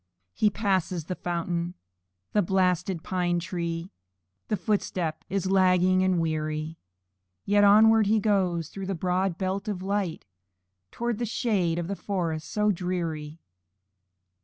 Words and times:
He 0.33 0.49
passes 0.49 1.05
the 1.05 1.13
fountain, 1.15 1.75
the 2.33 2.41
blasted 2.41 3.03
pine 3.03 3.37
tree, 3.37 3.91
And 4.49 4.57
his 4.57 4.65
footstep 4.65 5.23
is 5.29 5.51
lagging 5.51 6.01
and 6.01 6.19
weary; 6.19 6.79
Yet 7.45 7.63
onward 7.63 8.07
he 8.07 8.19
goes, 8.19 8.69
through 8.69 8.87
the 8.87 8.95
broad 8.95 9.37
belt 9.37 9.67
of 9.67 9.83
light, 9.83 10.25
Towards 10.89 11.19
the 11.19 11.27
shades 11.27 11.77
of 11.79 11.87
the 11.87 11.95
forest 11.95 12.49
so 12.49 12.71
dreary. 12.71 13.41